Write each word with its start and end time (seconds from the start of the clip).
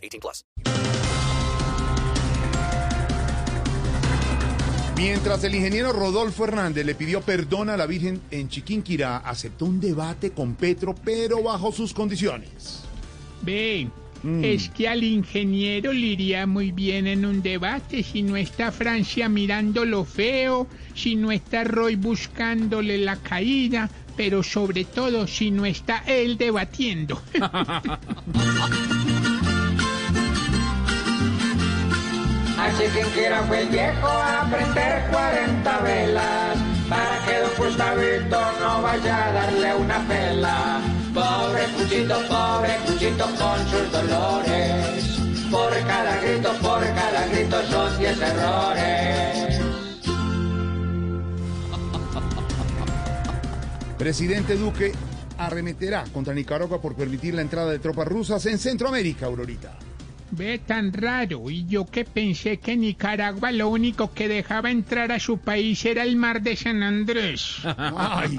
18 0.00 0.20
plus. 0.20 0.44
Mientras 5.00 5.42
el 5.44 5.54
ingeniero 5.54 5.94
Rodolfo 5.94 6.44
Hernández 6.44 6.84
le 6.84 6.94
pidió 6.94 7.22
perdón 7.22 7.70
a 7.70 7.76
la 7.78 7.86
Virgen 7.86 8.20
en 8.30 8.50
Chiquinquirá, 8.50 9.16
aceptó 9.16 9.64
un 9.64 9.80
debate 9.80 10.32
con 10.32 10.56
Petro, 10.56 10.94
pero 10.94 11.42
bajo 11.42 11.72
sus 11.72 11.94
condiciones. 11.94 12.82
Ve, 13.40 13.88
es 14.42 14.68
que 14.68 14.88
al 14.88 15.02
ingeniero 15.02 15.94
le 15.94 16.06
iría 16.08 16.46
muy 16.46 16.70
bien 16.70 17.06
en 17.06 17.24
un 17.24 17.40
debate 17.40 18.02
si 18.02 18.22
no 18.22 18.36
está 18.36 18.70
Francia 18.70 19.30
mirando 19.30 19.86
lo 19.86 20.04
feo, 20.04 20.66
si 20.94 21.16
no 21.16 21.32
está 21.32 21.64
Roy 21.64 21.96
buscándole 21.96 22.98
la 22.98 23.16
caída, 23.16 23.88
pero 24.18 24.42
sobre 24.42 24.84
todo 24.84 25.26
si 25.26 25.50
no 25.50 25.64
está 25.64 26.04
él 26.06 26.36
debatiendo. 26.36 27.22
Así 32.80 32.88
quien 32.92 33.10
quiera 33.10 33.42
fue 33.42 33.60
el 33.60 33.68
viejo 33.68 34.06
a 34.06 34.48
prender 34.50 35.02
40 35.10 35.80
velas 35.80 36.56
para 36.88 37.24
que 37.26 37.38
don 37.38 37.50
Gustavito 37.58 38.40
no 38.58 38.80
vaya 38.80 39.28
a 39.28 39.32
darle 39.32 39.74
una 39.74 40.08
pela. 40.08 40.80
Pobre 41.12 41.64
Cuchito, 41.76 42.14
pobre 42.26 42.76
Cuchito 42.86 43.24
con 43.36 43.58
sus 43.68 43.92
dolores. 43.92 45.18
Por 45.50 45.70
cada 45.86 46.22
grito, 46.22 46.52
por 46.62 46.80
cada 46.80 47.26
grito 47.26 47.62
son 47.70 47.98
10 47.98 48.18
errores. 48.18 49.60
Presidente 53.98 54.56
Duque 54.56 54.92
arremeterá 55.36 56.04
contra 56.14 56.32
Nicaragua 56.32 56.80
por 56.80 56.94
permitir 56.94 57.34
la 57.34 57.42
entrada 57.42 57.72
de 57.72 57.78
tropas 57.78 58.08
rusas 58.08 58.46
en 58.46 58.58
Centroamérica, 58.58 59.26
Aurorita. 59.26 59.89
Ve 60.32 60.58
tan 60.58 60.92
raro, 60.92 61.50
y 61.50 61.66
yo 61.66 61.86
que 61.86 62.04
pensé 62.04 62.58
que 62.58 62.76
Nicaragua 62.76 63.50
lo 63.50 63.68
único 63.68 64.12
que 64.12 64.28
dejaba 64.28 64.70
entrar 64.70 65.10
a 65.10 65.18
su 65.18 65.38
país 65.38 65.84
era 65.84 66.04
el 66.04 66.16
mar 66.16 66.40
de 66.42 66.54
San 66.56 66.82
Andrés. 66.82 67.56
Ay, 67.76 68.38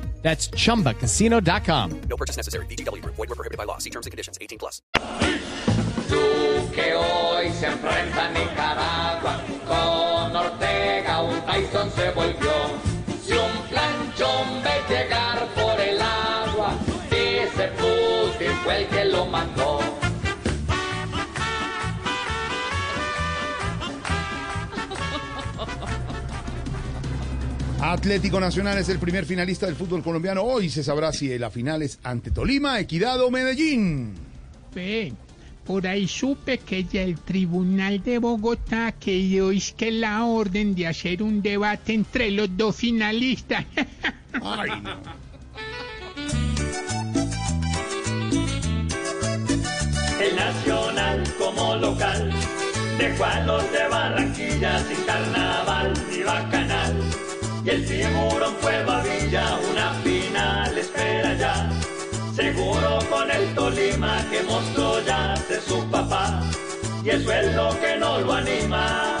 That's 0.21 0.47
chumbacasino.com. 0.49 2.01
No 2.07 2.15
purchase 2.15 2.37
necessary. 2.37 2.65
BGW. 2.67 3.01
Void 3.03 3.17
were 3.17 3.35
prohibited 3.35 3.57
by 3.57 3.65
law. 3.65 3.79
See 3.79 3.89
terms 3.89 4.05
and 4.05 4.11
conditions. 4.11 4.37
18 4.39 4.59
plus. 4.59 4.81
Tú 6.09 6.71
que 6.73 6.93
hoy 6.93 7.51
se 7.53 7.67
enfrenta 7.67 8.27
a 8.27 8.31
Nicaragua 8.31 9.41
con 9.67 10.35
Ortega, 10.35 11.21
un 11.21 11.41
Tyson 11.41 11.91
se 11.91 12.11
volvió. 12.11 12.50
Atlético 27.81 28.39
Nacional 28.39 28.77
es 28.77 28.89
el 28.89 28.99
primer 28.99 29.25
finalista 29.25 29.65
del 29.65 29.75
fútbol 29.75 30.03
colombiano. 30.03 30.43
Hoy 30.43 30.69
se 30.69 30.83
sabrá 30.83 31.11
si 31.11 31.35
la 31.39 31.49
final 31.49 31.81
es 31.81 31.97
ante 32.03 32.29
Tolima, 32.29 32.79
Equidad 32.79 33.19
o 33.21 33.31
Medellín. 33.31 34.13
Ve, 34.75 35.11
por 35.65 35.87
ahí 35.87 36.07
supe 36.07 36.59
que 36.59 36.83
ya 36.83 37.01
el 37.01 37.19
Tribunal 37.19 38.03
de 38.03 38.19
Bogotá 38.19 38.91
que 38.91 39.13
dio 39.13 39.49
es 39.49 39.71
que 39.71 39.91
la 39.91 40.25
orden 40.25 40.75
de 40.75 40.85
hacer 40.85 41.23
un 41.23 41.41
debate 41.41 41.93
entre 41.93 42.29
los 42.29 42.55
dos 42.55 42.75
finalistas. 42.75 43.65
Ay, 44.33 44.69
no. 44.81 45.01
El 50.21 50.35
Nacional 50.35 51.23
como 51.39 51.75
local 51.77 52.31
dejó 52.99 53.25
a 53.25 53.39
los 53.41 53.71
de 53.71 53.87
Barranquilla 53.89 54.79
sin 54.87 55.03
carnaval 55.03 55.93
ni 56.11 56.23
bacanal. 56.23 56.80
Y 57.63 57.69
el 57.69 57.85
tiburón 57.85 58.55
fue 58.59 58.83
Babilla, 58.83 59.59
una 59.71 59.93
final 60.03 60.77
espera 60.77 61.33
ya. 61.35 61.69
Seguro 62.35 62.99
con 63.09 63.29
el 63.29 63.53
Tolima 63.53 64.25
que 64.31 64.41
mostró 64.43 64.99
ya 65.05 65.35
de 65.47 65.61
su 65.61 65.83
papá. 65.91 66.41
Y 67.03 67.09
eso 67.09 67.31
es 67.31 67.55
lo 67.55 67.69
que 67.79 67.97
no 67.97 68.19
lo 68.19 68.33
anima. 68.33 69.20